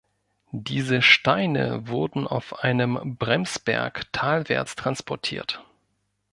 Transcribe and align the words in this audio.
Diese 0.51 1.03
Steine 1.03 1.87
wurden 1.87 2.25
auf 2.25 2.63
einem 2.63 3.17
„Bremsberg“ 3.19 4.11
talwärts 4.11 4.75
transportiert. 4.75 5.63